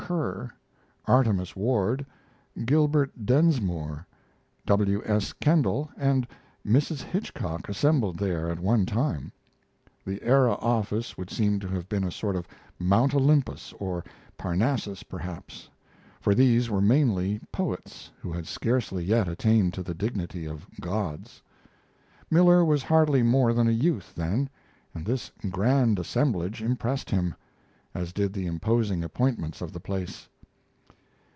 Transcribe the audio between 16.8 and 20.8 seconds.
mainly poets, who had scarcely yet attained to the dignity of